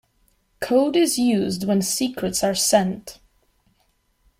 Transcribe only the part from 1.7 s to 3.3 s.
secrets are sent.